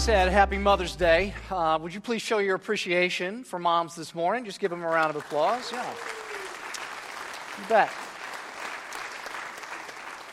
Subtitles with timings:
[0.00, 1.34] said, Happy Mother's Day.
[1.50, 4.46] Uh, would you please show your appreciation for moms this morning?
[4.46, 5.70] Just give them a round of applause.
[5.70, 5.84] Yeah.
[7.58, 7.90] You bet.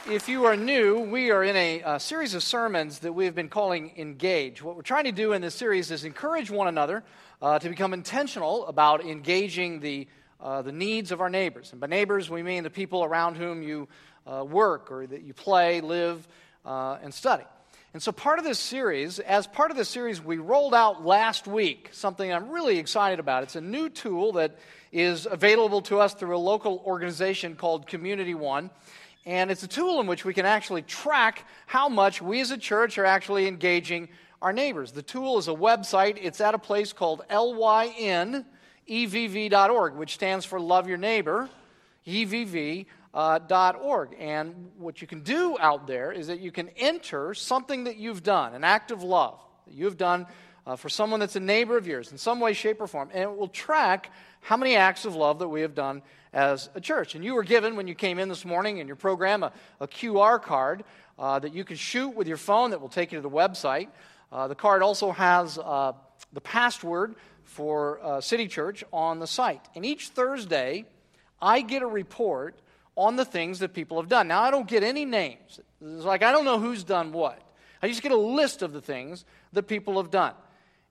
[0.10, 3.36] If you are new, we are in a, a, series of sermons that we have
[3.36, 4.64] been calling Engage.
[4.64, 7.04] What we're trying to do in this series is encourage one another
[7.42, 10.08] uh, to become intentional about engaging the,
[10.40, 11.74] uh, the needs of our neighbors.
[11.74, 13.90] And by neighbors, we mean the people around whom you
[14.26, 16.26] uh, work or that you play, live,
[16.64, 17.44] uh, and study.
[17.94, 21.48] And so, part of this series, as part of this series, we rolled out last
[21.48, 23.44] week something I'm really excited about.
[23.44, 24.58] It's a new tool that
[24.92, 28.70] is available to us through a local organization called Community One.
[29.26, 32.58] And it's a tool in which we can actually track how much we as a
[32.58, 34.10] church are actually engaging
[34.42, 34.92] our neighbors.
[34.92, 38.46] The tool is a website, it's at a place called lynevv.org,
[39.96, 41.50] which stands for Love Your Neighbor,
[42.06, 42.86] EVV
[43.18, 44.16] uh, .org.
[44.20, 48.22] And what you can do out there is that you can enter something that you've
[48.22, 50.28] done, an act of love that you've done
[50.68, 53.10] uh, for someone that's a neighbor of yours in some way, shape, or form.
[53.12, 56.80] And it will track how many acts of love that we have done as a
[56.80, 57.16] church.
[57.16, 59.88] And you were given, when you came in this morning in your program, a, a
[59.88, 60.84] QR card
[61.18, 63.88] uh, that you can shoot with your phone that will take you to the website.
[64.32, 65.94] Uh, the card also has uh,
[66.34, 69.68] the password for uh, City Church on the site.
[69.74, 70.86] And each Thursday,
[71.42, 72.60] I get a report
[72.98, 74.28] on the things that people have done.
[74.28, 75.60] Now, I don't get any names.
[75.82, 77.40] It's like I don't know who's done what.
[77.82, 79.24] I just get a list of the things
[79.54, 80.34] that people have done.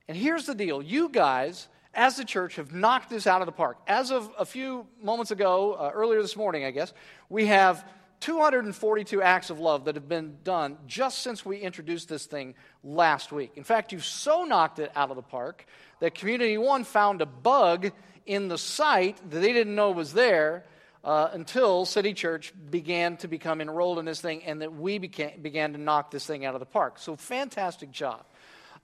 [0.09, 3.53] And here's the deal you guys, as the church, have knocked this out of the
[3.53, 3.79] park.
[3.89, 6.95] As of a few moments ago, uh, earlier this morning, I guess,
[7.29, 7.85] we have
[8.21, 12.55] 242 acts of love that have been done just since we introduced this thing
[12.85, 13.53] last week.
[13.57, 15.67] In fact, you've so knocked it out of the park
[16.01, 17.91] that Community One found a bug
[18.25, 20.65] in the site that they didn't know was there
[21.07, 25.41] uh, until City Church began to become enrolled in this thing and that we began,
[25.41, 26.99] began to knock this thing out of the park.
[26.99, 28.27] So, fantastic job.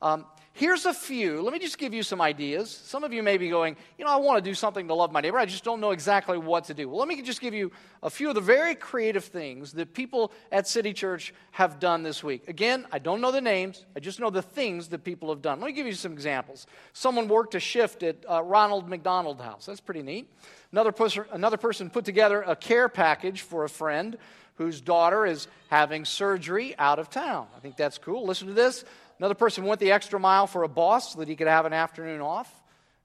[0.00, 1.43] Um, here's a few.
[1.43, 2.71] Let me just give you some ideas.
[2.71, 5.12] Some of you may be going, you know, I want to do something to love
[5.12, 5.38] my neighbor.
[5.38, 6.88] I just don't know exactly what to do.
[6.88, 7.71] Well, let me just give you
[8.03, 12.22] a few of the very creative things that people at City Church have done this
[12.22, 12.49] week.
[12.49, 15.60] Again, I don't know the names, I just know the things that people have done.
[15.60, 16.66] Let me give you some examples.
[16.93, 19.66] Someone worked a shift at uh, Ronald McDonald House.
[19.66, 20.28] That's pretty neat.
[20.72, 24.16] Another person, another person put together a care package for a friend
[24.55, 27.47] whose daughter is having surgery out of town.
[27.56, 28.27] I think that's cool.
[28.27, 28.84] Listen to this.
[29.19, 31.72] Another person went the extra mile for a boss so that he could have an
[31.72, 32.50] afternoon off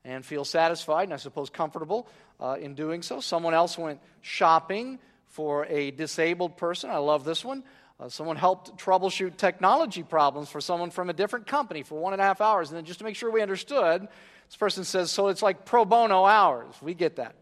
[0.06, 2.08] and feel satisfied and I suppose comfortable
[2.40, 3.20] uh, in doing so.
[3.20, 6.90] Someone else went shopping for a disabled person.
[6.90, 7.64] I love this one.
[8.00, 12.22] Uh, someone helped troubleshoot technology problems for someone from a different company for one and
[12.22, 12.70] a half hours.
[12.70, 14.08] And then just to make sure we understood,
[14.48, 16.74] this person says, so it's like pro bono hours.
[16.82, 17.36] We get that.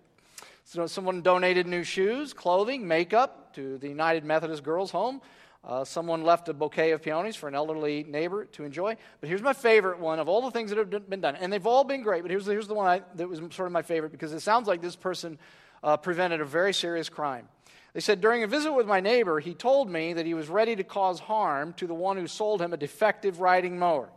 [0.67, 5.21] So someone donated new shoes, clothing, makeup to the United Methodist Girls Home.
[5.63, 8.97] Uh, someone left a bouquet of peonies for an elderly neighbor to enjoy.
[9.21, 11.35] But here's my favorite one of all the things that have been done.
[11.35, 13.73] And they've all been great, but here's, here's the one I, that was sort of
[13.73, 15.37] my favorite because it sounds like this person
[15.83, 17.47] uh, prevented a very serious crime.
[17.93, 20.75] They said, During a visit with my neighbor, he told me that he was ready
[20.75, 24.09] to cause harm to the one who sold him a defective riding mower.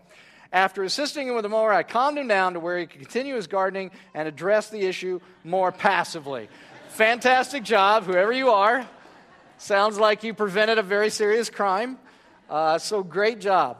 [0.53, 3.35] After assisting him with the mower, I calmed him down to where he could continue
[3.35, 6.49] his gardening and address the issue more passively.
[6.91, 8.89] Fantastic job, whoever you are.
[9.59, 11.99] Sounds like you prevented a very serious crime.
[12.49, 13.79] Uh, so, great job.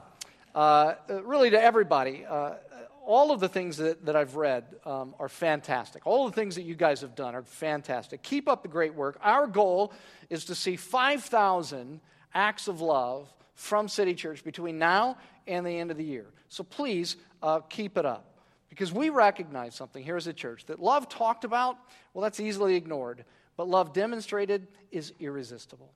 [0.53, 0.93] Uh,
[1.23, 2.55] really, to everybody, uh,
[3.03, 6.05] all of the things that, that I've read um, are fantastic.
[6.05, 8.21] All the things that you guys have done are fantastic.
[8.21, 9.17] Keep up the great work.
[9.23, 9.91] Our goal
[10.29, 11.99] is to see 5,000
[12.35, 16.27] acts of love from City Church between now and the end of the year.
[16.49, 18.25] So please uh, keep it up.
[18.69, 21.77] Because we recognize something here as a church that love talked about,
[22.13, 23.25] well, that's easily ignored,
[23.57, 25.91] but love demonstrated is irresistible.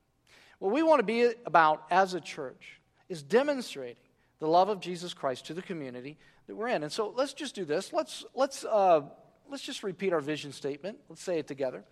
[0.60, 2.80] What we want to be about as a church
[3.10, 3.98] is demonstrating
[4.40, 6.18] the love of Jesus Christ to the community
[6.48, 6.84] that we're in.
[6.84, 7.94] And so let's just do this.
[7.94, 9.02] Let's, let's, uh,
[9.50, 10.98] let's just repeat our vision statement.
[11.10, 11.84] Let's say it together.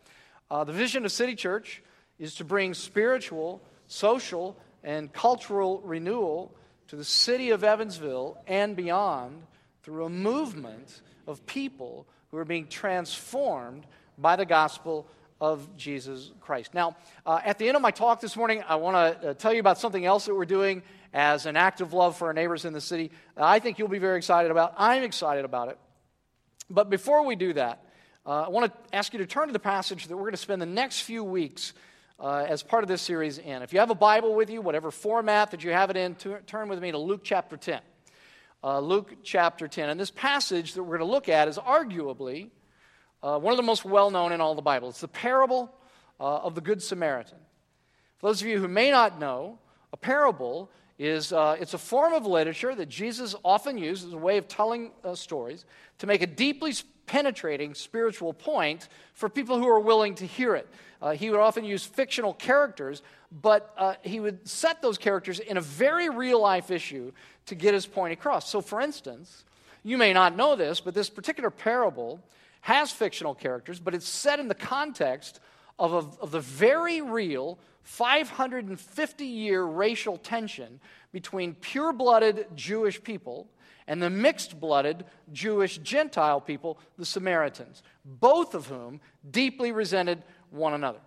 [0.50, 1.84] Uh, the vision of City Church
[2.18, 6.54] is to bring spiritual, social, and cultural renewal
[6.92, 9.44] to the city of Evansville and beyond
[9.82, 13.86] through a movement of people who are being transformed
[14.18, 15.08] by the gospel
[15.40, 16.74] of Jesus Christ.
[16.74, 19.54] Now, uh, at the end of my talk this morning, I want to uh, tell
[19.54, 20.84] you about something else that we're doing
[21.14, 23.12] as an act of love for our neighbors in the city.
[23.38, 24.74] I think you'll be very excited about.
[24.76, 25.78] I'm excited about it.
[26.70, 27.86] But before we do that,
[28.26, 30.38] uh, I want to ask you to turn to the passage that we're going to
[30.38, 31.72] spend the next few weeks
[32.22, 33.64] uh, as part of this series in.
[33.64, 36.38] If you have a Bible with you, whatever format that you have it in, to,
[36.46, 37.82] turn with me to Luke chapter 10.
[38.64, 39.90] Uh, Luke chapter 10.
[39.90, 42.50] And this passage that we're going to look at is arguably
[43.24, 44.90] uh, one of the most well known in all the Bible.
[44.90, 45.74] It's the parable
[46.20, 47.40] uh, of the Good Samaritan.
[48.20, 49.58] For those of you who may not know,
[49.92, 50.70] a parable
[51.00, 54.48] is uh, it's a form of literature that Jesus often used as a way of
[54.48, 55.66] telling uh, stories
[55.98, 56.74] to make a deeply
[57.06, 60.68] penetrating spiritual point for people who are willing to hear it.
[61.02, 63.02] Uh, he would often use fictional characters,
[63.42, 67.12] but uh, he would set those characters in a very real life issue
[67.48, 68.50] to get his point across.
[68.50, 69.46] So, for instance,
[69.84, 72.22] you may not know this, but this particular parable
[72.62, 75.40] has fictional characters, but it's set in the context
[75.80, 80.80] of, a, of the very real 550 year racial tension
[81.12, 83.48] between pure blooded Jewish people
[83.92, 85.04] and the mixed blooded
[85.34, 91.02] Jewish Gentile people, the Samaritans, both of whom deeply resented one another.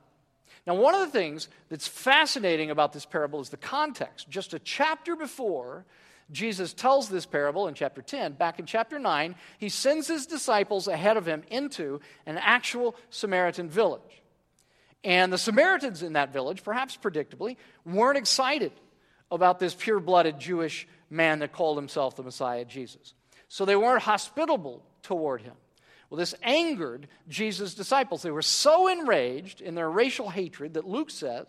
[0.67, 4.29] Now, one of the things that's fascinating about this parable is the context.
[4.29, 5.87] Just a chapter before,
[6.31, 8.35] Jesus tells this parable in chapter 10.
[8.35, 13.71] Back in chapter 9, he sends his disciples ahead of him into an actual Samaritan
[13.71, 14.03] village.
[15.03, 17.57] And the Samaritans in that village, perhaps predictably,
[17.87, 18.73] weren't excited
[19.31, 23.15] about this pure blooded Jewish man that called himself the Messiah, Jesus.
[23.49, 25.55] So they weren't hospitable toward him.
[26.11, 28.23] Well, this angered Jesus' disciples.
[28.23, 31.47] They were so enraged in their racial hatred that Luke says,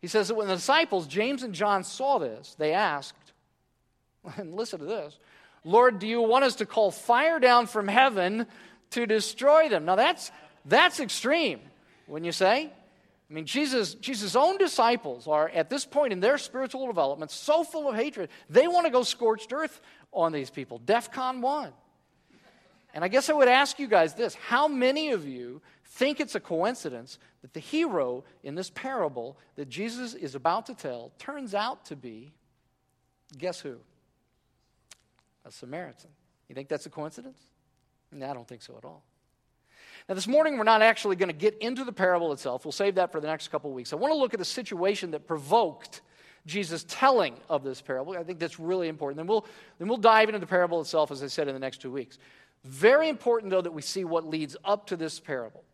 [0.00, 3.32] he says that when the disciples, James and John, saw this, they asked,
[4.36, 5.18] and listen to this,
[5.64, 8.46] Lord, do you want us to call fire down from heaven
[8.90, 9.84] to destroy them?
[9.84, 10.30] Now that's,
[10.64, 11.60] that's extreme
[12.10, 12.70] wouldn't you say?
[13.30, 17.62] I mean, Jesus, Jesus' own disciples are at this point in their spiritual development so
[17.62, 19.80] full of hatred, they want to go scorched earth
[20.12, 20.80] on these people.
[20.80, 21.72] DEFCON 1.
[22.92, 26.34] And I guess I would ask you guys this how many of you think it's
[26.34, 31.54] a coincidence that the hero in this parable that Jesus is about to tell turns
[31.54, 32.32] out to be,
[33.38, 33.76] guess who?
[35.44, 36.10] A Samaritan.
[36.48, 37.38] You think that's a coincidence?
[38.10, 39.04] No, I don't think so at all.
[40.08, 42.64] Now, this morning, we're not actually going to get into the parable itself.
[42.64, 43.92] We'll save that for the next couple weeks.
[43.92, 46.00] I want to look at the situation that provoked
[46.46, 48.16] Jesus' telling of this parable.
[48.16, 49.18] I think that's really important.
[49.18, 49.46] Then we'll,
[49.78, 52.18] then we'll dive into the parable itself, as I said, in the next two weeks.
[52.64, 55.64] Very important, though, that we see what leads up to this parable.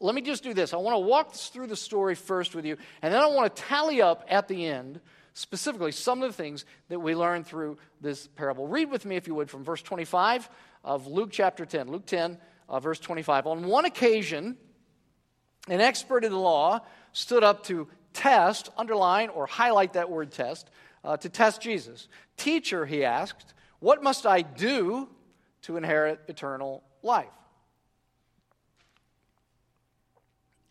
[0.00, 0.74] Let me just do this.
[0.74, 3.62] I want to walk through the story first with you, and then I want to
[3.62, 5.00] tally up at the end
[5.36, 8.66] specifically some of the things that we learn through this parable.
[8.66, 10.48] Read with me, if you would, from verse 25
[10.82, 11.88] of Luke chapter 10.
[11.88, 12.38] Luke 10,
[12.68, 13.46] uh, verse 25.
[13.46, 14.56] On one occasion,
[15.68, 16.80] an expert in the law
[17.12, 20.70] stood up to test, underline, or highlight that word test,
[21.04, 22.08] uh, to test Jesus.
[22.36, 25.08] Teacher, he asked, what must I do
[25.62, 27.26] to inherit eternal life?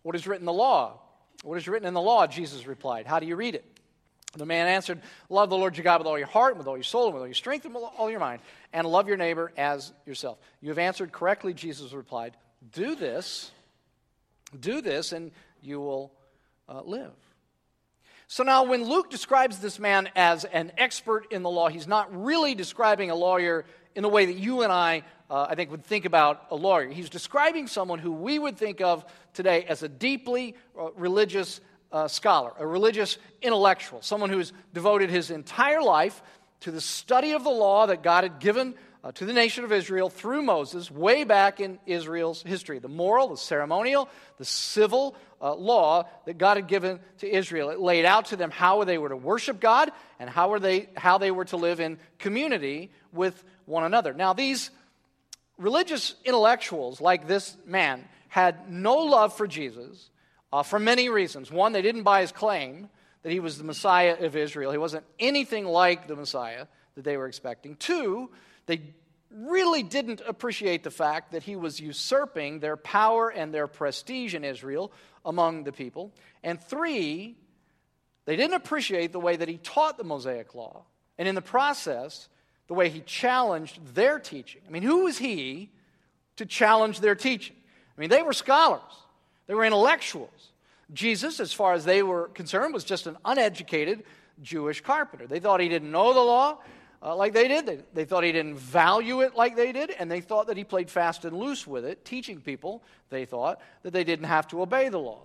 [0.01, 1.00] What is written in the law?
[1.44, 2.27] What is written in the law?
[2.27, 3.06] Jesus replied.
[3.06, 3.75] How do you read it?
[4.35, 6.83] The man answered, Love the Lord your God with all your heart, with all your
[6.83, 8.41] soul, and with all your strength, and with all your mind,
[8.73, 10.37] and love your neighbor as yourself.
[10.61, 12.35] You have answered correctly, Jesus replied.
[12.73, 13.51] Do this,
[14.59, 16.11] do this, and you will
[16.67, 17.13] uh, live.
[18.27, 22.23] So now, when Luke describes this man as an expert in the law, he's not
[22.23, 25.85] really describing a lawyer in the way that you and I, uh, I think, would
[25.85, 26.89] think about a lawyer.
[26.89, 31.62] He's describing someone who we would think of today as a deeply uh, religious
[31.92, 36.22] uh, scholar, a religious intellectual, someone who has devoted his entire life
[36.62, 39.72] to the study of the law that God had given uh, to the nation of
[39.72, 42.80] Israel through Moses way back in Israel's history.
[42.80, 47.70] The moral, the ceremonial, the civil uh, law that God had given to Israel.
[47.70, 50.89] It laid out to them how they were to worship God and how, were they,
[50.98, 54.12] how they were to live in community with one another.
[54.12, 54.72] Now, these
[55.60, 60.10] religious intellectuals, like this man, had no love for Jesus
[60.55, 61.51] uh, for many reasons.
[61.51, 62.88] One, they didn't buy his claim
[63.24, 67.17] that he was the Messiah of Israel, he wasn't anything like the Messiah that they
[67.17, 67.75] were expecting.
[67.75, 68.29] Two,
[68.65, 68.81] they
[69.31, 74.45] really didn't appreciate the fact that he was usurping their power and their prestige in
[74.45, 74.93] Israel
[75.25, 76.13] among the people.
[76.41, 77.35] And three,
[78.24, 80.85] they didn't appreciate the way that he taught the Mosaic law.
[81.17, 82.29] And in the process,
[82.67, 84.62] the way he challenged their teaching.
[84.65, 85.71] I mean, who was he
[86.38, 87.57] to challenge their teaching?
[87.97, 89.04] I mean, they were scholars.
[89.47, 90.51] They were intellectuals.
[90.93, 94.03] Jesus, as far as they were concerned, was just an uneducated
[94.41, 95.27] Jewish carpenter.
[95.27, 96.59] They thought he didn't know the law
[97.01, 97.65] uh, like they did.
[97.65, 100.63] They, they thought he didn't value it like they did, and they thought that he
[100.63, 104.61] played fast and loose with it, teaching people, they thought, that they didn't have to
[104.61, 105.21] obey the law.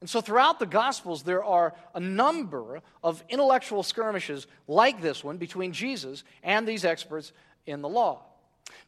[0.00, 5.38] And so throughout the Gospels, there are a number of intellectual skirmishes like this one
[5.38, 7.32] between Jesus and these experts
[7.66, 8.22] in the law.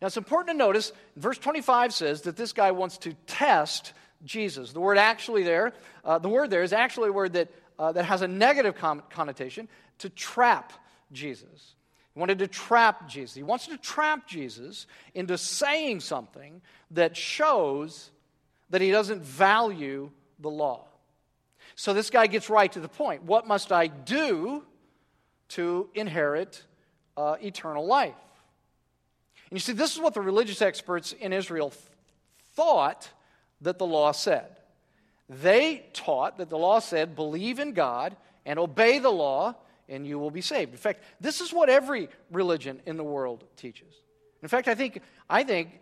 [0.01, 3.93] Now, it's important to notice, verse 25 says that this guy wants to test
[4.25, 4.73] Jesus.
[4.73, 5.73] The word actually there,
[6.05, 7.49] uh, the word there is actually a word that,
[7.79, 10.73] uh, that has a negative connotation to trap
[11.13, 11.75] Jesus.
[12.15, 13.35] He wanted to trap Jesus.
[13.35, 16.61] He wants to trap Jesus into saying something
[16.91, 18.11] that shows
[18.71, 20.87] that he doesn't value the law.
[21.77, 23.23] So this guy gets right to the point.
[23.23, 24.65] What must I do
[25.51, 26.63] to inherit
[27.17, 28.15] uh, eternal life.
[29.51, 31.83] And you see, this is what the religious experts in Israel th-
[32.55, 33.11] thought
[33.61, 34.57] that the law said.
[35.29, 39.55] They taught that the law said, believe in God and obey the law,
[39.89, 40.73] and you will be saved.
[40.73, 43.95] In fact, this is what every religion in the world teaches.
[44.43, 45.81] In fact, I think, I think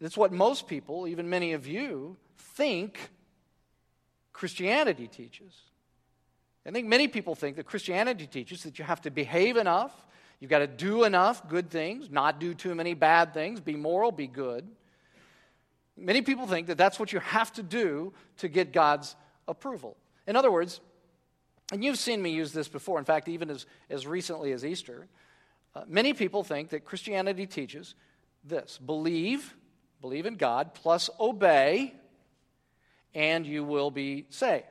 [0.00, 3.10] that's what most people, even many of you, think
[4.32, 5.52] Christianity teaches.
[6.66, 9.92] I think many people think that Christianity teaches that you have to behave enough,
[10.40, 14.12] you've got to do enough good things, not do too many bad things, be moral,
[14.12, 14.66] be good.
[15.96, 19.16] Many people think that that's what you have to do to get God's
[19.48, 19.96] approval.
[20.26, 20.80] In other words,
[21.72, 25.08] and you've seen me use this before, in fact, even as, as recently as Easter,
[25.74, 27.94] uh, many people think that Christianity teaches
[28.44, 29.56] this believe,
[30.00, 31.94] believe in God, plus obey,
[33.14, 34.64] and you will be saved.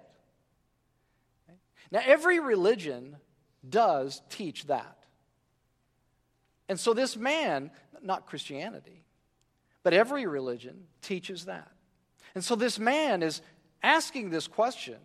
[1.92, 3.18] Now, every religion
[3.68, 4.98] does teach that.
[6.68, 9.05] And so this man, not Christianity,
[9.86, 11.72] but every religion teaches that.
[12.34, 13.44] And so this man is
[13.84, 14.98] asking this question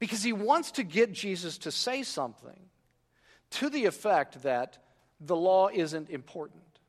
[0.00, 2.58] because he wants to get Jesus to say something
[3.50, 4.78] to the effect that
[5.20, 6.80] the law isn't important,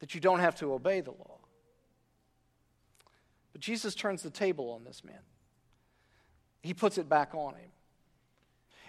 [0.00, 1.38] that you don't have to obey the law.
[3.52, 5.20] But Jesus turns the table on this man,
[6.62, 7.70] he puts it back on him.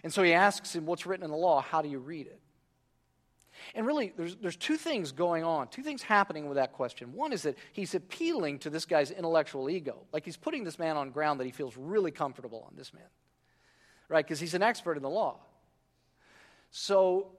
[0.02, 1.60] And so he asks him, What's written in the law?
[1.60, 2.40] How do you read it?
[3.75, 7.13] And really, there's, there's two things going on, two things happening with that question.
[7.13, 9.98] One is that he's appealing to this guy's intellectual ego.
[10.12, 13.03] Like he's putting this man on ground that he feels really comfortable on, this man,
[14.10, 14.25] right?
[14.25, 15.38] Because he's an expert in the law.
[16.72, 17.32] So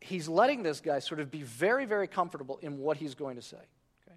[0.00, 3.42] he's letting this guy sort of be very, very comfortable in what he's going to
[3.42, 3.58] say.
[4.06, 4.16] Okay?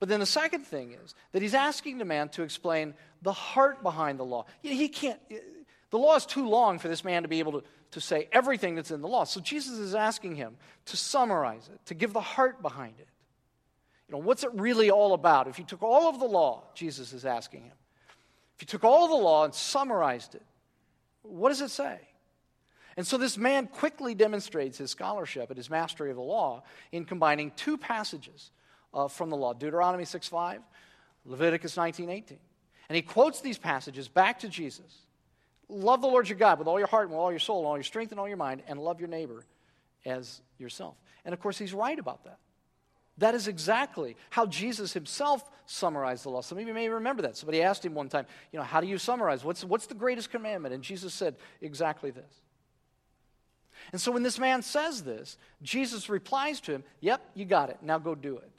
[0.00, 3.82] But then the second thing is that he's asking the man to explain the heart
[3.82, 4.46] behind the law.
[4.62, 5.20] He can't,
[5.90, 8.74] the law is too long for this man to be able to to say everything
[8.74, 9.24] that's in the law.
[9.24, 10.56] So Jesus is asking him
[10.86, 13.08] to summarize it, to give the heart behind it.
[14.08, 15.46] You know, what's it really all about?
[15.46, 17.76] If you took all of the law, Jesus is asking him,
[18.56, 20.42] if you took all of the law and summarized it,
[21.22, 21.98] what does it say?
[22.96, 27.04] And so this man quickly demonstrates his scholarship and his mastery of the law in
[27.04, 28.50] combining two passages
[28.92, 30.60] uh, from the law Deuteronomy 6 5,
[31.24, 32.38] Leviticus 19 18.
[32.88, 35.06] And he quotes these passages back to Jesus
[35.72, 37.66] love the Lord your God with all your heart and with all your soul and
[37.66, 39.44] all your strength and all your mind, and love your neighbor
[40.04, 40.96] as yourself.
[41.24, 42.38] And of course, he's right about that.
[43.18, 46.40] That is exactly how Jesus himself summarized the law.
[46.40, 47.36] Some of you may remember that.
[47.36, 49.44] Somebody asked him one time, you know, how do you summarize?
[49.44, 50.74] What's, what's the greatest commandment?
[50.74, 52.40] And Jesus said exactly this.
[53.90, 57.78] And so when this man says this, Jesus replies to him, Yep, you got it.
[57.82, 58.50] Now go do it.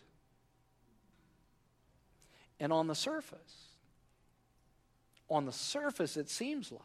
[2.60, 3.68] And on the surface,
[5.30, 6.82] on the surface, it seems like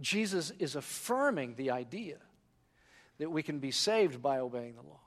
[0.00, 2.16] Jesus is affirming the idea
[3.18, 5.00] that we can be saved by obeying the law.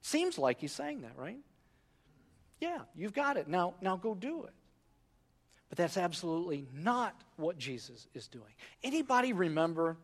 [0.00, 1.38] Seems like he's saying that, right?
[2.60, 3.48] Yeah, you've got it.
[3.48, 4.52] Now, now go do it.
[5.68, 8.52] But that's absolutely not what Jesus is doing.
[8.82, 9.96] Anybody remember?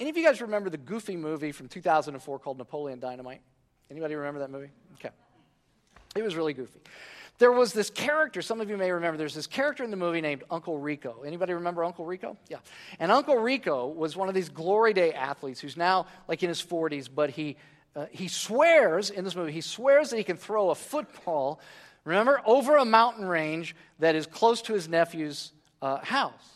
[0.00, 3.40] Any of you guys remember the goofy movie from 2004 called Napoleon Dynamite?
[3.90, 4.70] Anybody remember that movie?
[4.94, 5.10] Okay.
[6.16, 6.80] It was really goofy
[7.42, 10.20] there was this character, some of you may remember, there's this character in the movie
[10.20, 11.24] named Uncle Rico.
[11.26, 12.36] Anybody remember Uncle Rico?
[12.48, 12.58] Yeah.
[13.00, 16.62] And Uncle Rico was one of these glory day athletes who's now like in his
[16.62, 17.56] 40s, but he,
[17.96, 21.58] uh, he swears in this movie, he swears that he can throw a football,
[22.04, 25.50] remember, over a mountain range that is close to his nephew's
[25.82, 26.48] uh, house.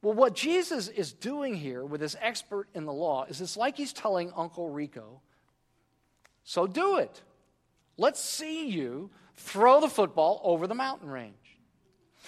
[0.00, 3.76] Well, what Jesus is doing here with this expert in the law is it's like
[3.76, 5.22] he's telling Uncle Rico,
[6.44, 7.20] so do it.
[7.96, 11.34] Let's see you throw the football over the mountain range.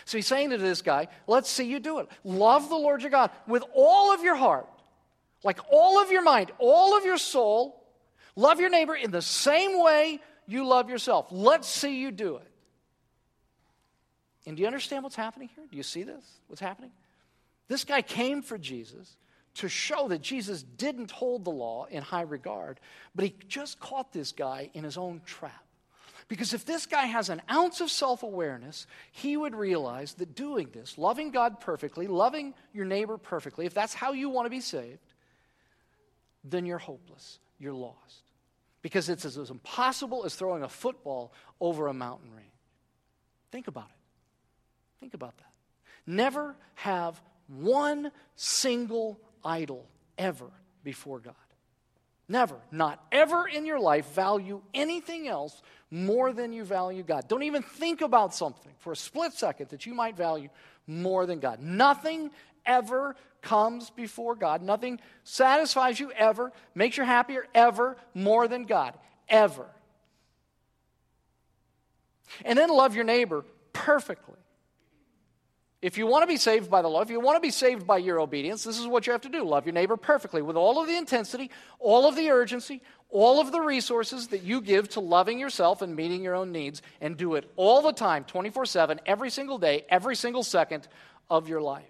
[0.05, 2.09] So he's saying to this guy, let's see you do it.
[2.25, 4.69] Love the Lord your God with all of your heart,
[5.43, 7.85] like all of your mind, all of your soul.
[8.37, 11.27] Love your neighbor in the same way you love yourself.
[11.31, 12.47] Let's see you do it.
[14.47, 15.65] And do you understand what's happening here?
[15.71, 16.25] Do you see this?
[16.47, 16.93] What's happening?
[17.69, 19.17] This guy came for Jesus
[19.55, 22.81] to show that Jesus didn't hold the law in high regard,
[23.15, 25.65] but he just caught this guy in his own trap.
[26.31, 30.69] Because if this guy has an ounce of self awareness, he would realize that doing
[30.73, 34.61] this, loving God perfectly, loving your neighbor perfectly, if that's how you want to be
[34.61, 35.13] saved,
[36.45, 37.41] then you're hopeless.
[37.59, 38.23] You're lost.
[38.81, 42.47] Because it's as impossible as throwing a football over a mountain range.
[43.51, 45.01] Think about it.
[45.01, 45.53] Think about that.
[46.07, 49.85] Never have one single idol
[50.17, 50.53] ever
[50.85, 51.35] before God.
[52.31, 55.61] Never, not ever in your life value anything else
[55.91, 57.27] more than you value God.
[57.27, 60.49] Don't even think about something for a split second that you might value
[60.87, 61.59] more than God.
[61.61, 62.31] Nothing
[62.65, 64.63] ever comes before God.
[64.63, 68.95] Nothing satisfies you ever, makes you happier ever more than God.
[69.29, 69.67] Ever.
[72.45, 74.37] And then love your neighbor perfectly.
[75.83, 77.87] If you want to be saved by the law, if you want to be saved
[77.87, 80.57] by your obedience, this is what you have to do love your neighbor perfectly with
[80.57, 84.91] all of the intensity, all of the urgency, all of the resources that you give
[84.91, 88.67] to loving yourself and meeting your own needs, and do it all the time, 24
[88.67, 90.87] 7, every single day, every single second
[91.31, 91.85] of your life.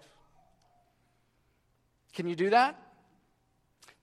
[2.13, 2.77] Can you do that?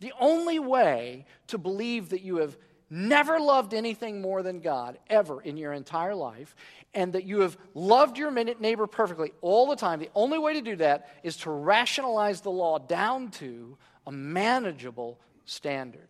[0.00, 2.56] The only way to believe that you have
[2.90, 6.54] never loved anything more than God ever in your entire life,
[6.94, 10.62] and that you have loved your neighbor perfectly all the time, the only way to
[10.62, 13.76] do that is to rationalize the law down to
[14.06, 16.08] a manageable standard.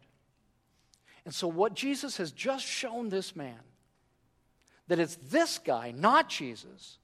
[1.24, 3.58] And so, what Jesus has just shown this man,
[4.86, 6.98] that it's this guy, not Jesus,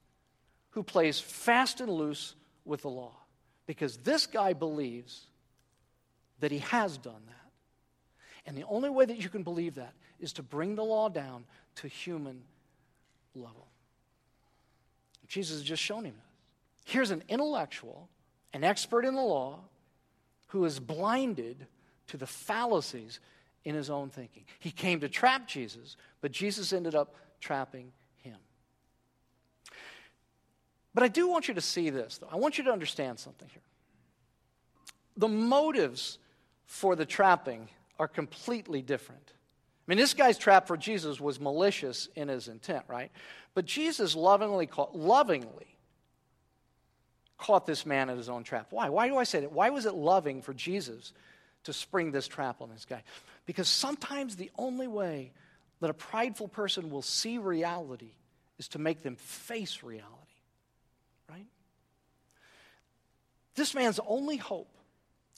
[0.71, 3.15] who plays fast and loose with the law.
[3.67, 5.27] Because this guy believes
[6.41, 7.44] that he has done that.
[8.47, 11.45] And the only way that you can believe that is to bring the law down
[11.77, 12.43] to human
[13.35, 13.67] level.
[15.29, 16.93] Jesus has just shown him this.
[16.93, 18.09] Here's an intellectual,
[18.53, 19.61] an expert in the law,
[20.49, 21.67] who is blinded
[22.09, 23.19] to the fallacies
[23.65, 24.45] in his own thinking.
[24.61, 27.91] He came to trap Jesus, but Jesus ended up trapping
[28.23, 28.37] him.
[30.93, 32.29] But I do want you to see this, though.
[32.31, 33.63] I want you to understand something here.
[35.17, 36.19] The motives
[36.67, 39.33] for the trapping are completely different.
[39.87, 43.11] I mean, this guy's trap for Jesus was malicious in his intent, right?
[43.55, 45.77] But Jesus lovingly caught, lovingly
[47.37, 48.69] caught this man in his own trap.
[48.71, 48.89] Why?
[48.89, 49.53] Why do I say that?
[49.53, 51.13] Why was it loving for Jesus
[51.65, 53.03] to spring this trap on this guy?
[53.47, 55.33] Because sometimes the only way
[55.81, 58.13] that a prideful person will see reality
[58.59, 60.09] is to make them face reality.
[61.29, 61.47] Right?
[63.55, 64.71] This man's only hope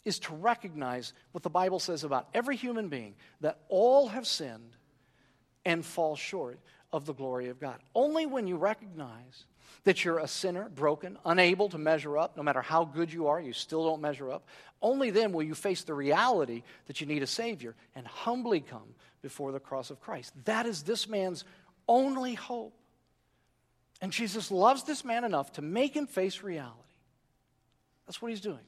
[0.07, 4.77] is to recognize what the Bible says about every human being that all have sinned
[5.64, 6.61] and fall short
[6.92, 7.79] of the glory of God.
[7.92, 9.45] Only when you recognize
[9.83, 13.40] that you're a sinner, broken, unable to measure up, no matter how good you are,
[13.40, 14.47] you still don't measure up.
[14.81, 18.95] Only then will you face the reality that you need a Savior and humbly come
[19.23, 20.33] before the cross of Christ.
[20.45, 21.45] That is this man's
[21.88, 22.75] only hope.
[24.01, 26.77] And Jesus loves this man enough to make him face reality.
[28.07, 28.61] That's what he's doing.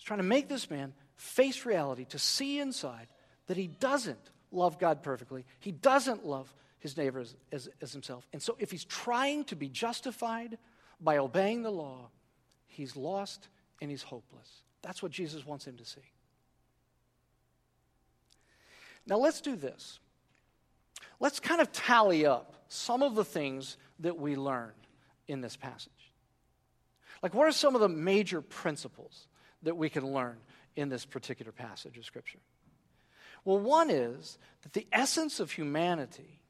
[0.00, 3.08] He's trying to make this man face reality, to see inside
[3.48, 8.26] that he doesn't love God perfectly, he doesn't love his neighbor as, as, as, himself.
[8.32, 10.56] And so, if he's trying to be justified
[11.02, 12.08] by obeying the law,
[12.66, 13.48] he's lost
[13.82, 14.62] and he's hopeless.
[14.80, 16.00] That's what Jesus wants him to see.
[19.06, 19.98] Now, let's do this.
[21.20, 24.72] Let's kind of tally up some of the things that we learned
[25.28, 25.92] in this passage.
[27.22, 29.26] Like, what are some of the major principles
[29.62, 30.36] that we can learn
[30.76, 32.38] in this particular passage of Scripture?
[33.44, 36.40] Well, one is that the essence of humanity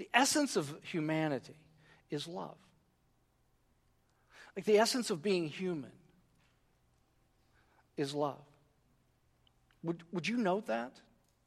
[0.00, 1.58] the essence of humanity
[2.08, 2.56] is love.
[4.56, 5.92] Like the essence of being human
[7.98, 8.40] is love.
[9.82, 10.92] Would, would you note that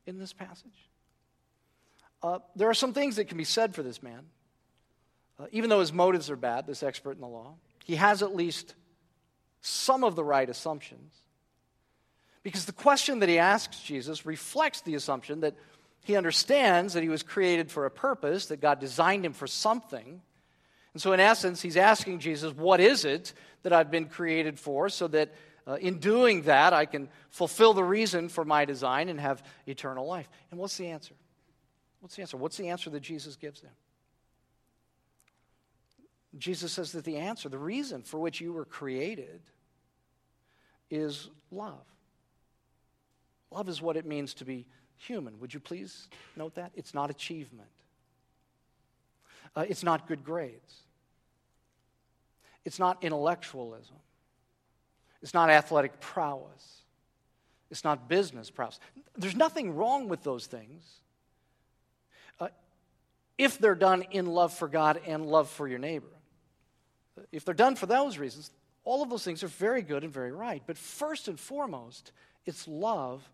[0.06, 0.88] in this passage?
[2.22, 4.22] Uh, there are some things that can be said for this man.
[5.40, 8.36] Uh, even though his motives are bad, this expert in the law, he has at
[8.36, 8.76] least
[9.64, 11.14] some of the right assumptions.
[12.44, 15.56] Because the question that he asks Jesus reflects the assumption that
[16.04, 20.22] he understands that he was created for a purpose, that God designed him for something.
[20.94, 24.90] And so, in essence, he's asking Jesus, What is it that I've been created for?
[24.90, 25.34] So that
[25.66, 30.06] uh, in doing that, I can fulfill the reason for my design and have eternal
[30.06, 30.30] life.
[30.52, 31.16] And what's the answer?
[32.02, 32.36] What's the answer?
[32.36, 33.72] What's the answer that Jesus gives him?
[36.38, 39.42] Jesus says that the answer, the reason for which you were created,
[40.90, 41.86] is love.
[43.52, 44.66] Love is what it means to be
[44.96, 45.40] human.
[45.40, 46.72] Would you please note that?
[46.76, 47.70] It's not achievement,
[49.56, 50.76] uh, it's not good grades,
[52.66, 53.98] it's not intellectualism,
[55.22, 56.82] it's not athletic prowess,
[57.70, 58.80] it's not business prowess.
[59.16, 60.84] There's nothing wrong with those things.
[62.40, 62.48] Uh,
[63.38, 66.08] if they're done in love for God and love for your neighbor.
[67.32, 68.52] If they're done for those reasons,
[68.86, 70.62] all of those things are very good and very right.
[70.66, 72.12] But first and foremost,
[72.46, 73.28] it's love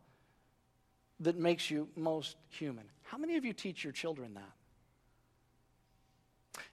[1.21, 2.85] that makes you most human.
[3.03, 4.53] How many of you teach your children that?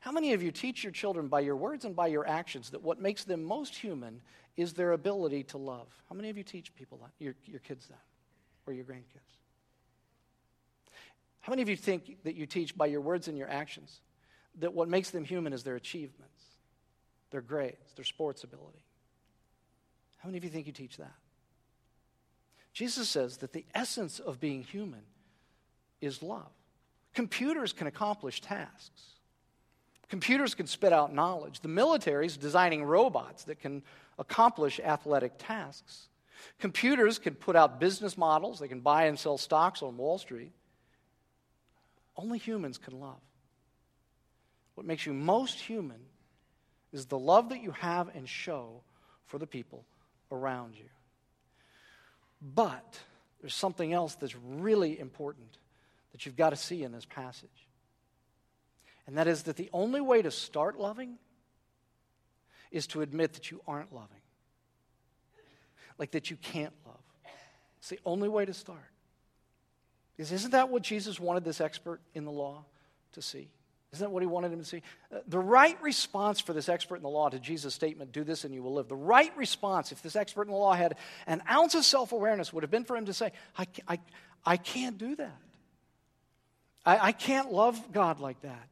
[0.01, 2.83] How many of you teach your children by your words and by your actions that
[2.83, 4.21] what makes them most human
[4.57, 5.88] is their ability to love?
[6.09, 8.03] How many of you teach people that, your, your kids that,
[8.66, 9.37] or your grandkids?
[11.40, 14.01] How many of you think that you teach by your words and your actions
[14.59, 16.42] that what makes them human is their achievements,
[17.31, 18.85] their grades, their sports ability?
[20.19, 21.15] How many of you think you teach that?
[22.73, 25.03] Jesus says that the essence of being human
[26.01, 26.51] is love.
[27.15, 29.03] Computers can accomplish tasks.
[30.09, 31.61] Computers can spit out knowledge.
[31.61, 33.83] The military is designing robots that can
[34.19, 36.09] accomplish athletic tasks.
[36.59, 40.53] Computers can put out business models, they can buy and sell stocks on Wall Street.
[42.17, 43.21] Only humans can love.
[44.75, 46.01] What makes you most human
[46.92, 48.83] is the love that you have and show
[49.27, 49.85] for the people
[50.31, 50.88] around you.
[52.40, 53.01] But
[53.40, 55.59] there's something else that's really important
[56.12, 57.68] that you've got to see in this passage.
[59.07, 61.18] And that is that the only way to start loving
[62.70, 64.20] is to admit that you aren't loving,
[65.99, 66.96] like that you can't love.
[67.79, 68.79] It's the only way to start.
[70.18, 72.64] Isn't that what Jesus wanted this expert in the law
[73.12, 73.51] to see?
[73.97, 74.83] Isn't that what he wanted him to see?
[75.11, 78.45] Uh, the right response for this expert in the law to Jesus' statement, do this
[78.45, 81.43] and you will live, the right response, if this expert in the law had an
[81.51, 83.99] ounce of self awareness, would have been for him to say, I, I,
[84.45, 85.39] I can't do that.
[86.85, 88.69] I, I can't love God like that.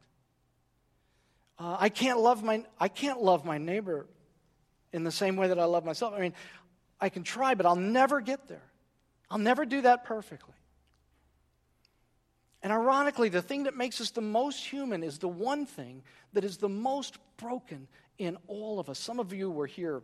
[1.57, 4.05] Uh, I, can't love my, I can't love my neighbor
[4.93, 6.13] in the same way that I love myself.
[6.13, 6.33] I mean,
[7.01, 8.63] I can try, but I'll never get there.
[9.31, 10.53] I'll never do that perfectly.
[12.65, 16.01] And ironically, the thing that makes us the most human is the one thing
[16.33, 18.97] that is the most broken in all of us.
[18.97, 20.01] Some of you were here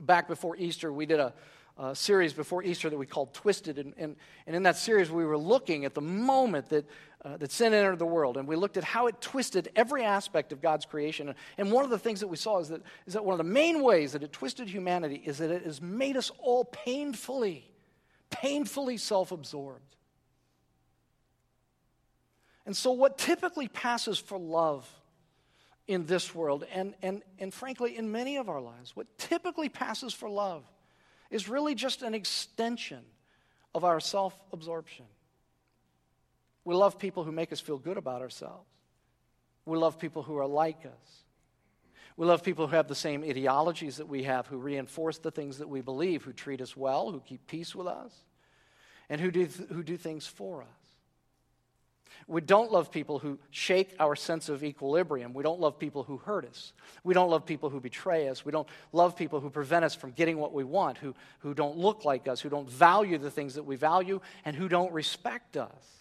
[0.00, 0.90] back before Easter.
[0.90, 1.34] We did a,
[1.76, 3.78] a series before Easter that we called Twisted.
[3.78, 6.88] And, and, and, in that series, we were looking at the moment that,
[7.26, 8.38] uh, that sin entered the world.
[8.38, 11.34] And we looked at how it twisted every aspect of God's creation.
[11.58, 13.52] And one of the things that we saw is that, is that one of the
[13.52, 17.70] main ways that it twisted humanity is that it has made us all painfully,
[18.30, 19.96] painfully self absorbed.
[22.70, 24.88] And so, what typically passes for love
[25.88, 30.14] in this world, and, and, and frankly, in many of our lives, what typically passes
[30.14, 30.62] for love
[31.32, 33.00] is really just an extension
[33.74, 35.06] of our self absorption.
[36.64, 38.68] We love people who make us feel good about ourselves.
[39.66, 41.24] We love people who are like us.
[42.16, 45.58] We love people who have the same ideologies that we have, who reinforce the things
[45.58, 48.14] that we believe, who treat us well, who keep peace with us,
[49.08, 50.89] and who do, who do things for us.
[52.26, 55.34] We don't love people who shake our sense of equilibrium.
[55.34, 56.72] We don't love people who hurt us.
[57.04, 58.44] We don't love people who betray us.
[58.44, 61.76] We don't love people who prevent us from getting what we want, who, who don't
[61.76, 65.56] look like us, who don't value the things that we value, and who don't respect
[65.56, 66.00] us.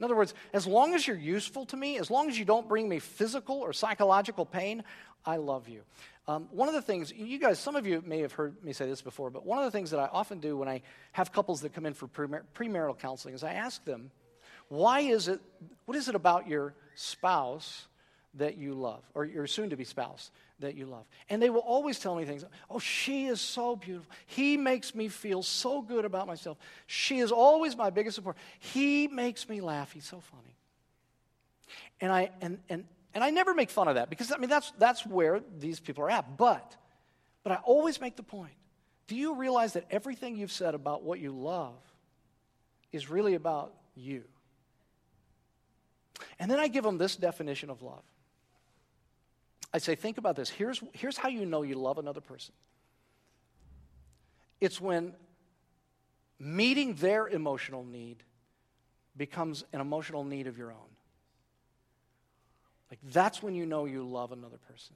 [0.00, 2.68] In other words, as long as you're useful to me, as long as you don't
[2.68, 4.82] bring me physical or psychological pain,
[5.24, 5.82] I love you.
[6.26, 8.86] Um, one of the things, you guys, some of you may have heard me say
[8.86, 11.60] this before, but one of the things that I often do when I have couples
[11.60, 14.10] that come in for premarital counseling is I ask them,
[14.74, 15.40] why is it,
[15.84, 17.86] what is it about your spouse
[18.34, 21.04] that you love, or your soon to be spouse that you love?
[21.30, 22.44] And they will always tell me things.
[22.68, 24.10] Oh, she is so beautiful.
[24.26, 26.58] He makes me feel so good about myself.
[26.86, 28.36] She is always my biggest support.
[28.58, 29.92] He makes me laugh.
[29.92, 30.56] He's so funny.
[32.00, 32.84] And I, and, and,
[33.14, 36.04] and I never make fun of that because, I mean, that's, that's where these people
[36.04, 36.36] are at.
[36.36, 36.76] But,
[37.42, 38.52] but I always make the point
[39.06, 41.74] do you realize that everything you've said about what you love
[42.90, 44.24] is really about you?
[46.38, 48.02] And then I give them this definition of love.
[49.72, 50.48] I say, think about this.
[50.48, 52.54] Here's, here's how you know you love another person
[54.60, 55.12] it's when
[56.38, 58.22] meeting their emotional need
[59.16, 60.78] becomes an emotional need of your own.
[62.90, 64.94] Like, that's when you know you love another person.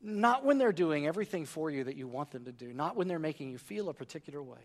[0.00, 3.08] Not when they're doing everything for you that you want them to do, not when
[3.08, 4.60] they're making you feel a particular way.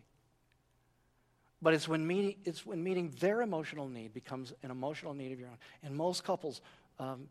[1.61, 5.39] But it's when, meeting, it's when meeting their emotional need becomes an emotional need of
[5.39, 5.57] your own.
[5.83, 6.61] And most couples,
[6.97, 7.27] um,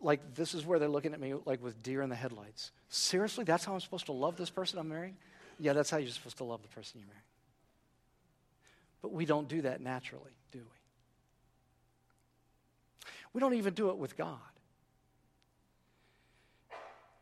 [0.00, 2.72] like, this is where they're looking at me like with deer in the headlights.
[2.88, 5.16] Seriously, that's how I'm supposed to love this person I'm marrying?
[5.58, 7.22] Yeah, that's how you're supposed to love the person you're marrying.
[9.02, 10.64] But we don't do that naturally, do we?
[13.32, 14.38] We don't even do it with God.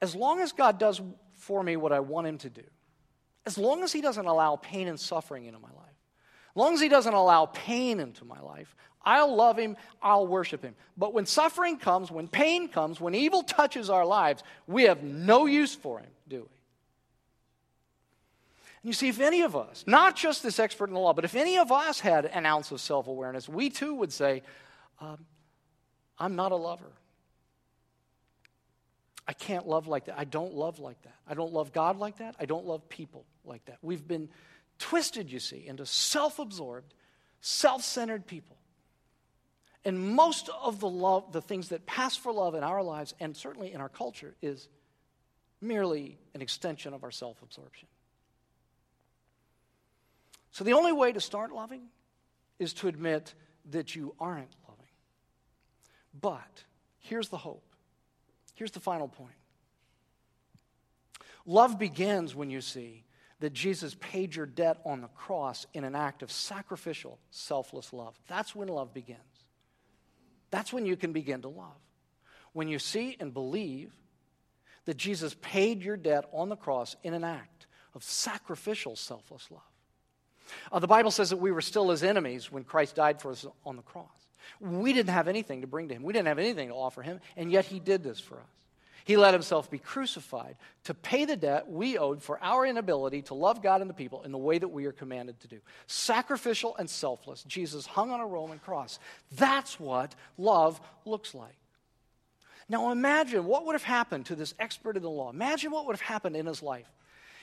[0.01, 1.01] As long as God does
[1.35, 2.65] for me what I want Him to do,
[3.45, 5.88] as long as He doesn't allow pain and suffering into my life,
[6.59, 10.75] long as He doesn't allow pain into my life, I'll love Him, I'll worship Him.
[10.97, 15.47] But when suffering comes, when pain comes, when evil touches our lives, we have no
[15.47, 16.59] use for Him, do we?
[18.83, 21.25] And you see, if any of us, not just this expert in the law, but
[21.25, 24.43] if any of us had an ounce of self awareness, we too would say,
[25.01, 25.25] um,
[26.19, 26.93] I'm not a lover.
[29.27, 30.19] I can't love like that.
[30.19, 31.15] I don't love like that.
[31.27, 32.35] I don't love God like that.
[32.41, 33.79] I don't love people like that.
[33.83, 34.29] We've been
[34.79, 36.95] twisted, you see, into self absorbed,
[37.41, 38.57] self centered people.
[39.85, 43.37] And most of the love, the things that pass for love in our lives and
[43.37, 44.69] certainly in our culture is
[45.61, 47.89] merely an extension of our self absorption.
[50.51, 51.83] So the only way to start loving
[52.59, 53.35] is to admit
[53.71, 54.87] that you aren't loving.
[56.21, 56.65] But
[56.99, 57.65] here's the hope.
[58.55, 59.35] Here's the final point.
[61.47, 63.05] Love begins when you see
[63.41, 68.19] that Jesus paid your debt on the cross in an act of sacrificial, selfless love.
[68.27, 69.21] That's when love begins.
[70.51, 71.77] That's when you can begin to love.
[72.53, 73.93] When you see and believe
[74.87, 79.61] that Jesus paid your debt on the cross in an act of sacrificial, selfless love.
[80.73, 83.47] Uh, the Bible says that we were still his enemies when Christ died for us
[83.67, 84.07] on the cross.
[84.61, 87.21] We didn't have anything to bring to him, we didn't have anything to offer him,
[87.37, 88.58] and yet he did this for us.
[89.05, 93.35] He let himself be crucified to pay the debt we owed for our inability to
[93.35, 95.61] love God and the people in the way that we are commanded to do.
[95.87, 97.43] Sacrificial and selfless.
[97.45, 98.99] Jesus hung on a Roman cross.
[99.33, 101.57] That's what love looks like.
[102.69, 105.31] Now imagine what would have happened to this expert in the law.
[105.31, 106.91] Imagine what would have happened in his life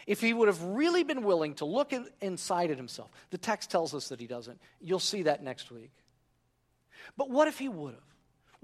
[0.06, 3.10] if he would have really been willing to look in, inside at himself.
[3.32, 4.60] The text tells us that he doesn't.
[4.80, 5.92] You'll see that next week.
[7.18, 8.04] But what if he would have?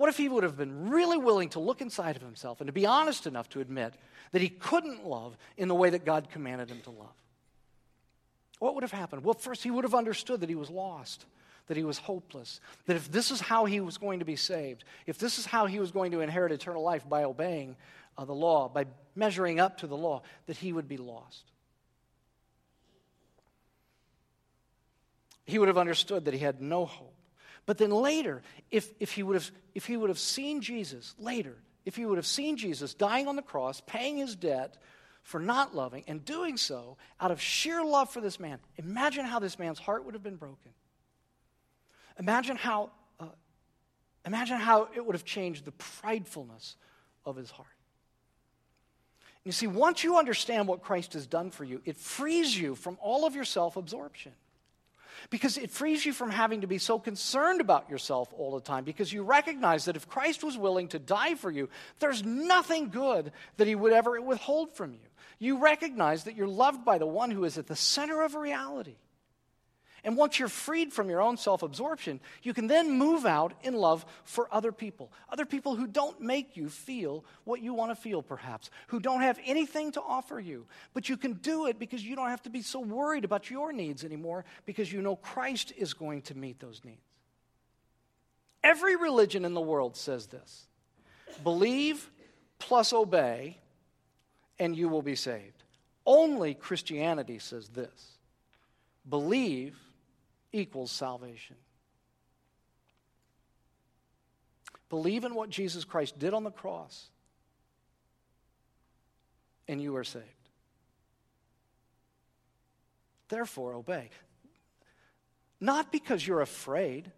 [0.02, 2.74] What if he would have been really willing to look inside of himself and to
[2.74, 3.94] be honest enough to admit
[4.32, 7.14] that he couldn't love in the way that God commanded him to love?
[8.58, 9.24] What would have happened?
[9.24, 11.28] Well, first, he would have understood that he was lost,
[11.68, 14.86] that he was hopeless, that if this is how he was going to be saved,
[15.06, 17.76] if this is how he was going to inherit eternal life by obeying
[18.18, 18.86] uh, the law, by
[19.16, 21.44] measuring up to the law, that he would be lost.
[25.46, 27.11] He would have understood that he had no hope.
[27.66, 31.56] But then later, if, if, he would have, if he would have seen Jesus, later,
[31.86, 34.78] if he would have seen Jesus dying on the cross, paying his debt
[35.24, 39.40] for not loving, and doing so out of sheer love for this man, imagine how
[39.40, 40.72] this man's heart would have been broken.
[42.20, 43.26] Imagine how, uh,
[44.26, 46.76] imagine how it would have changed the pridefulness
[47.26, 47.68] of his heart.
[49.44, 52.98] You see, once you understand what Christ has done for you, it frees you from
[53.02, 54.34] all of your self absorption.
[55.30, 58.84] Because it frees you from having to be so concerned about yourself all the time
[58.84, 63.32] because you recognize that if Christ was willing to die for you, there's nothing good
[63.58, 65.00] that he would ever withhold from you.
[65.40, 68.96] You recognize that you're loved by the one who is at the center of reality.
[70.04, 73.76] And once you're freed from your own self absorption, you can then move out in
[73.76, 75.12] love for other people.
[75.30, 79.22] Other people who don't make you feel what you want to feel, perhaps, who don't
[79.22, 80.66] have anything to offer you.
[80.94, 83.72] But you can do it because you don't have to be so worried about your
[83.72, 87.02] needs anymore because you know Christ is going to meet those needs.
[88.64, 90.68] Every religion in the world says this
[91.44, 92.10] believe
[92.58, 93.58] plus obey,
[94.60, 95.64] and you will be saved.
[96.06, 98.18] Only Christianity says this
[99.08, 99.78] believe
[100.54, 101.56] equals salvation.
[104.90, 107.10] Believe in what Jesus Christ did on the cross,
[109.68, 110.26] and you are saved.
[113.30, 114.10] Therefore, obey.
[115.62, 117.10] Not because you're afraid,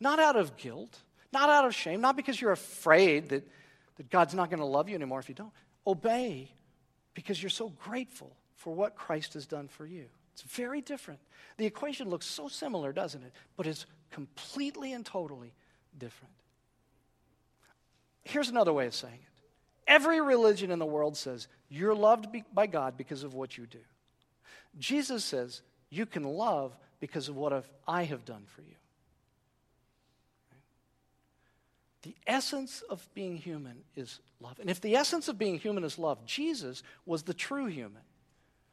[0.00, 0.98] not out of guilt,
[1.32, 3.46] not out of shame, not because you're afraid that,
[3.96, 5.52] that God's not going to love you anymore if you don't.
[5.86, 6.50] Obey
[7.14, 10.06] because you're so grateful for what Christ has done for you.
[10.36, 11.20] It's very different.
[11.56, 13.32] The equation looks so similar, doesn't it?
[13.56, 15.54] But it's completely and totally
[15.96, 16.34] different.
[18.22, 19.42] Here's another way of saying it
[19.86, 23.78] every religion in the world says you're loved by God because of what you do.
[24.78, 28.74] Jesus says you can love because of what I have done for you.
[32.02, 34.60] The essence of being human is love.
[34.60, 38.02] And if the essence of being human is love, Jesus was the true human,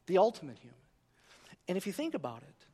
[0.07, 0.75] the ultimate human.
[1.67, 2.65] And if you think about it,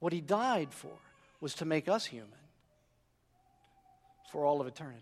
[0.00, 0.92] what he died for
[1.40, 2.30] was to make us human
[4.30, 5.00] for all of eternity.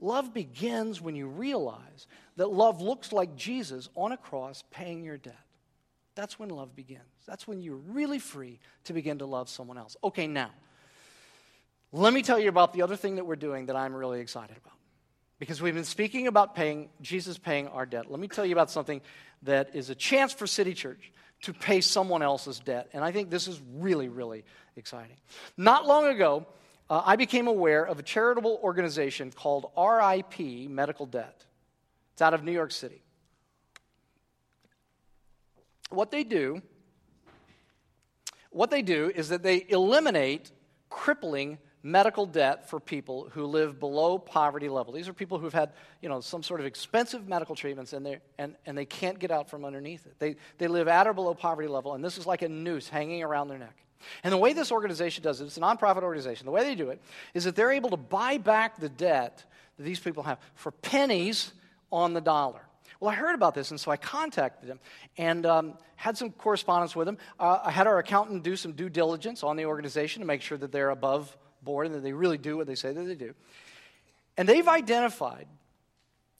[0.00, 5.16] Love begins when you realize that love looks like Jesus on a cross paying your
[5.16, 5.36] debt.
[6.14, 7.02] That's when love begins.
[7.26, 9.96] That's when you're really free to begin to love someone else.
[10.04, 10.50] Okay, now,
[11.92, 14.56] let me tell you about the other thing that we're doing that I'm really excited
[14.56, 14.76] about.
[15.38, 18.10] Because we've been speaking about paying, Jesus paying our debt.
[18.10, 19.00] Let me tell you about something
[19.42, 21.12] that is a chance for City Church
[21.44, 22.90] to pay someone else's debt.
[22.92, 24.44] And I think this is really, really
[24.76, 25.16] exciting.
[25.56, 26.46] Not long ago,
[26.90, 31.44] uh, I became aware of a charitable organization called RIP Medical Debt.
[32.12, 33.02] It's out of New York City.
[35.90, 36.62] What they do,
[38.50, 40.50] what they do is that they eliminate
[40.88, 44.94] crippling medical debt for people who live below poverty level.
[44.94, 45.70] These are people who've had,
[46.00, 49.30] you know, some sort of expensive medical treatments and, they and, and they can't get
[49.30, 50.14] out from underneath it.
[50.18, 53.22] They, they live at or below poverty level, and this is like a noose hanging
[53.22, 53.76] around their neck.
[54.22, 56.88] And the way this organization does it, it's a nonprofit organization, the way they do
[56.88, 57.02] it
[57.34, 59.44] is that they're able to buy back the debt
[59.76, 61.52] that these people have for pennies
[61.92, 62.62] on the dollar.
[62.98, 64.80] Well, I heard about this, and so I contacted him
[65.18, 67.18] and um, had some correspondence with him.
[67.38, 70.56] Uh, I had our accountant do some due diligence on the organization to make sure
[70.56, 73.34] that they're above board and that they really do what they say that they do.
[74.36, 75.46] And they've identified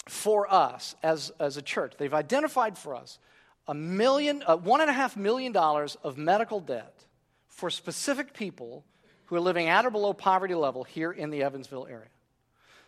[0.07, 3.19] for us as, as a church, they've identified for us
[3.67, 7.05] a million, uh, one and a half million dollars of medical debt
[7.49, 8.85] for specific people
[9.27, 12.09] who are living at or below poverty level here in the Evansville area.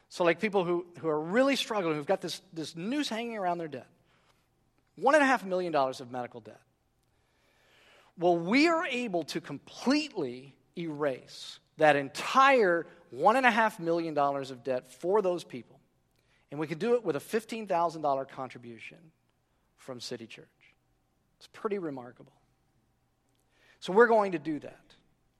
[0.08, 3.58] So, like people who, who are really struggling, who've got this, this noose hanging around
[3.58, 3.88] their debt.
[4.96, 6.60] One and a half million dollars of medical debt.
[8.18, 14.50] Well, we are able to completely erase that entire one and a half million dollars
[14.50, 15.78] of debt for those people.
[16.50, 18.98] And we can do it with a $15,000 contribution
[19.76, 20.46] from City Church.
[21.38, 22.32] It's pretty remarkable.
[23.80, 24.80] So we're going to do that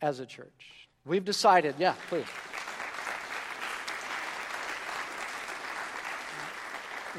[0.00, 0.88] as a church.
[1.04, 2.26] We've decided, yeah, please.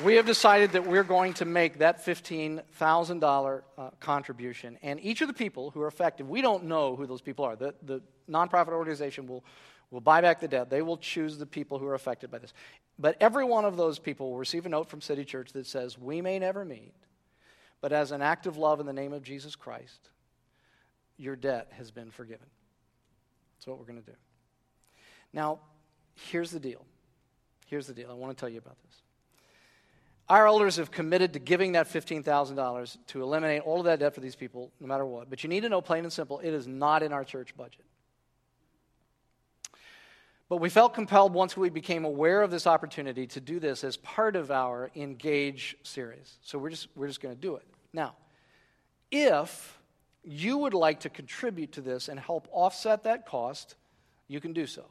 [0.04, 4.78] We have decided that we're going to make that $15,000 uh, contribution.
[4.82, 7.56] And each of the people who are affected, we don't know who those people are.
[7.56, 9.44] The, the nonprofit organization will,
[9.92, 10.70] will buy back the debt.
[10.70, 12.54] They will choose the people who are affected by this.
[13.00, 15.98] But every one of those people will receive a note from City Church that says,
[15.98, 16.94] We may never meet,
[17.82, 20.10] but as an act of love in the name of Jesus Christ,
[21.18, 22.48] your debt has been forgiven.
[23.58, 24.18] That's what we're going to do.
[25.34, 25.60] Now,
[26.16, 26.86] here's the deal.
[27.66, 28.10] Here's the deal.
[28.10, 29.02] I want to tell you about this.
[30.30, 34.20] Our elders have committed to giving that $15,000 to eliminate all of that debt for
[34.20, 35.30] these people, no matter what.
[35.30, 37.86] But you need to know, plain and simple, it is not in our church budget.
[40.50, 43.98] But we felt compelled once we became aware of this opportunity to do this as
[43.98, 46.38] part of our Engage series.
[46.42, 47.66] So we're just, we're just going to do it.
[47.94, 48.16] Now,
[49.12, 49.78] if
[50.24, 53.76] you would like to contribute to this and help offset that cost,
[54.28, 54.86] you can do so.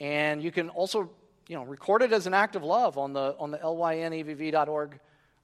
[0.00, 1.10] And you can also
[1.48, 4.98] you know, record it as an act of love on the, on the lynevv.org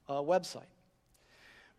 [0.09, 0.63] uh, website.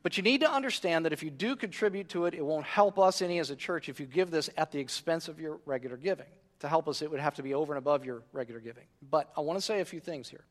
[0.02, 2.98] But you need to understand that if you do contribute to it, it won't help
[2.98, 5.98] us any as a church if you give this at the expense of your regular
[5.98, 6.28] giving.
[6.62, 8.86] To help us, it would have to be over and above your regular giving.
[9.10, 10.46] But I want to say a few things here.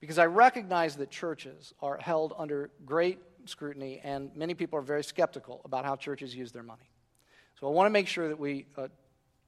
[0.00, 5.02] Because I recognize that churches are held under great scrutiny, and many people are very
[5.02, 6.90] skeptical about how churches use their money.
[7.58, 8.88] So I want to make sure that, we, uh,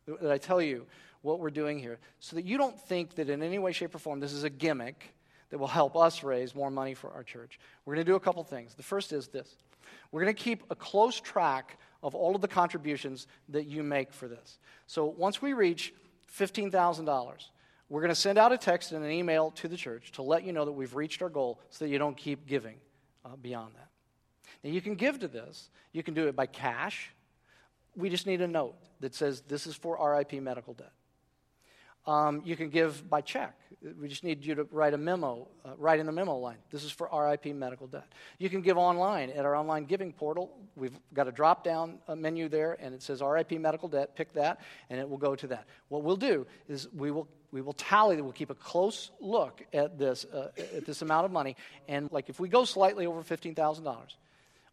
[0.06, 0.86] that I tell you
[1.22, 3.98] what we're doing here so that you don't think that in any way, shape, or
[3.98, 5.14] form this is a gimmick
[5.50, 7.58] that will help us raise more money for our church.
[7.84, 8.74] We're going to do a couple things.
[8.74, 9.56] The first is this
[10.12, 14.12] we're going to keep a close track of all of the contributions that you make
[14.12, 14.58] for this.
[14.86, 15.92] So once we reach
[16.36, 17.48] $15,000,
[17.88, 20.44] we're going to send out a text and an email to the church to let
[20.44, 22.76] you know that we've reached our goal so that you don't keep giving
[23.24, 23.88] uh, beyond that.
[24.62, 25.70] Now, you can give to this.
[25.92, 27.10] You can do it by cash.
[27.96, 30.92] We just need a note that says this is for RIP medical debt.
[32.08, 33.54] Um, you can give by check.
[34.00, 36.56] We just need you to write a memo, uh, write in the memo line.
[36.70, 38.10] This is for RIP medical debt.
[38.38, 40.50] You can give online at our online giving portal.
[40.74, 44.16] We've got a drop down uh, menu there, and it says RIP medical debt.
[44.16, 45.66] Pick that, and it will go to that.
[45.90, 49.98] What we'll do is we will we will tally, we'll keep a close look at
[49.98, 51.56] this, uh, at this amount of money.
[51.88, 53.96] And like if we go slightly over $15,000,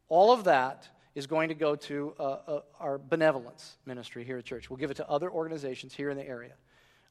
[0.09, 4.43] all of that is going to go to uh, uh, our benevolence ministry here at
[4.43, 4.69] church.
[4.69, 6.51] We'll give it to other organizations here in the area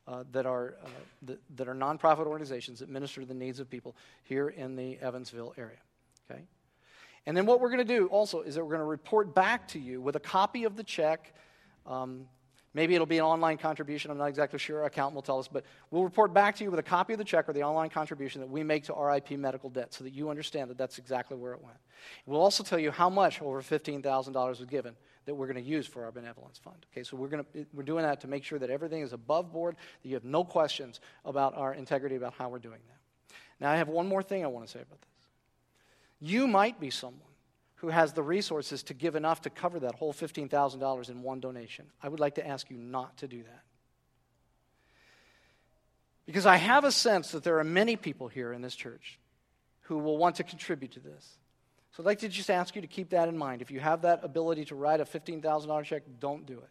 [0.07, 0.88] uh, that, are, uh,
[1.23, 4.99] that, that, are nonprofit organizations that minister to the needs of people here in the
[5.01, 5.79] Evansville area.
[6.31, 6.43] Okay?
[7.27, 9.67] And then what we're going to do also is that we're going to report back
[9.69, 11.35] to you with a copy of the check.
[11.87, 12.27] Um,
[12.75, 14.11] maybe it'll be an online contribution.
[14.11, 14.81] I'm not exactly sure.
[14.81, 15.49] Our accountant will tell us.
[15.49, 17.88] But we'll report back to you with a copy of the check or the online
[17.88, 21.37] contribution that we make to RIP medical debt so that you understand that that's exactly
[21.37, 21.79] where it went.
[22.27, 24.95] We'll also tell you how much over $15,000 was given
[25.26, 26.87] that we're going to use for our benevolence fund.
[26.92, 29.52] Okay, so we're going to we're doing that to make sure that everything is above
[29.52, 33.35] board, that you have no questions about our integrity about how we're doing that.
[33.64, 35.08] Now I have one more thing I want to say about this.
[36.20, 37.20] You might be someone
[37.77, 41.87] who has the resources to give enough to cover that whole $15,000 in one donation.
[42.02, 43.62] I would like to ask you not to do that.
[46.25, 49.18] Because I have a sense that there are many people here in this church
[49.83, 51.37] who will want to contribute to this.
[51.95, 53.63] So I'd like to just ask you to keep that in mind.
[53.63, 56.69] If you have that ability to write a $15,000 check, don't do it.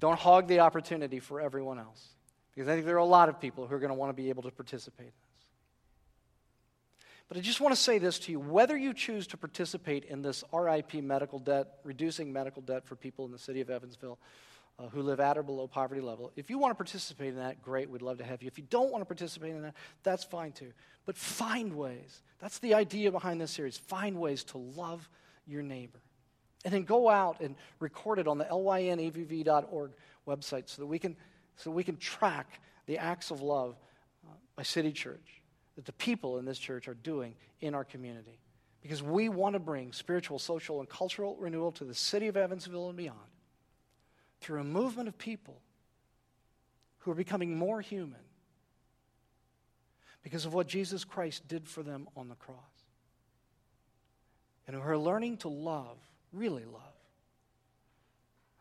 [0.00, 2.08] Don't hog the opportunity for everyone else.
[2.54, 4.22] Because I think there are a lot of people who are going to want to
[4.22, 5.46] be able to participate in this.
[7.28, 10.20] But I just want to say this to you whether you choose to participate in
[10.20, 14.18] this RIP medical debt, reducing medical debt for people in the city of Evansville
[14.78, 17.62] uh, who live at or below poverty level, if you want to participate in that,
[17.62, 18.48] great, we'd love to have you.
[18.48, 20.72] If you don't want to participate in that, that's fine too.
[21.06, 22.22] But find ways.
[22.40, 23.78] That's the idea behind this series.
[23.78, 25.08] Find ways to love
[25.46, 26.00] your neighbor.
[26.64, 29.92] And then go out and record it on the lynevv.org
[30.26, 31.16] website so that we can,
[31.56, 33.76] so we can track the acts of love
[34.26, 35.42] uh, by City Church
[35.76, 38.40] that the people in this church are doing in our community.
[38.82, 42.88] Because we want to bring spiritual, social, and cultural renewal to the city of Evansville
[42.88, 43.18] and beyond
[44.46, 45.60] through a movement of people
[46.98, 48.20] who are becoming more human
[50.22, 52.56] because of what Jesus Christ did for them on the cross.
[54.68, 55.98] And who are learning to love,
[56.32, 56.94] really love,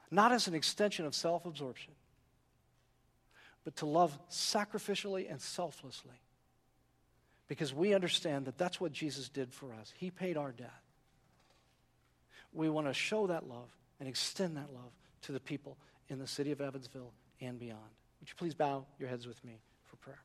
[0.09, 1.93] not as an extension of self absorption,
[3.63, 6.19] but to love sacrificially and selflessly.
[7.47, 9.93] Because we understand that that's what Jesus did for us.
[9.95, 10.71] He paid our debt.
[12.53, 13.69] We want to show that love
[13.99, 14.91] and extend that love
[15.25, 15.77] to the people
[16.09, 17.11] in the city of Evansville
[17.41, 17.81] and beyond.
[18.19, 20.21] Would you please bow your heads with me for prayer?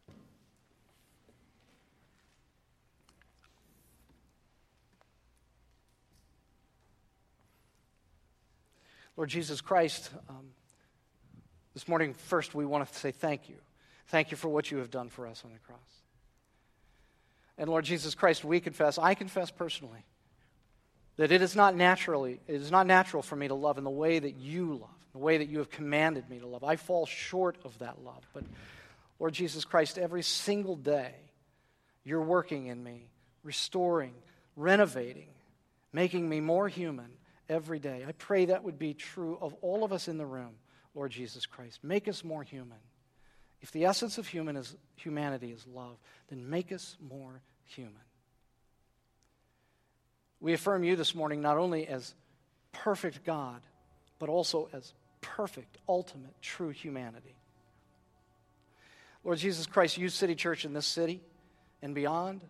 [9.17, 10.51] Lord Jesus Christ, um,
[11.75, 13.57] this morning, first, we want to say thank you.
[14.07, 15.79] Thank you for what you have done for us on the cross.
[17.59, 20.05] And Lord Jesus Christ, we confess, I confess personally,
[21.21, 23.91] that it is not naturally, it is not natural for me to love in the
[23.91, 26.65] way that you love, the way that you have commanded me to love.
[26.65, 28.27] I fall short of that love.
[28.33, 28.45] But
[29.19, 31.13] Lord Jesus Christ, every single day,
[32.05, 33.11] you're working in me,
[33.45, 34.15] restoring,
[34.57, 35.29] renovating,
[35.93, 37.11] making me more human
[37.51, 38.03] every day.
[38.09, 40.55] I pray that would be true of all of us in the room,
[40.95, 41.81] Lord Jesus Christ.
[41.83, 42.79] Make us more human.
[43.61, 45.99] If the essence of human is, humanity is love,
[46.31, 47.93] then make us more human.
[50.41, 52.15] We affirm you this morning not only as
[52.73, 53.61] perfect God,
[54.19, 57.37] but also as perfect, ultimate, true humanity.
[59.23, 61.21] Lord Jesus Christ, use City Church in this city
[61.83, 62.43] and beyond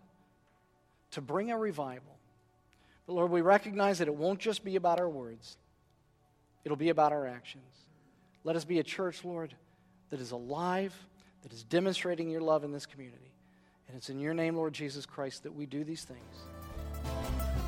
[1.13, 2.11] to bring a revival
[3.11, 5.57] but Lord, we recognize that it won't just be about our words,
[6.65, 7.65] it'll be about our actions.
[8.45, 9.53] Let us be a church, Lord,
[10.11, 10.95] that is alive,
[11.43, 13.33] that is demonstrating your love in this community.
[13.89, 17.60] And it's in your name, Lord Jesus Christ, that we do these things.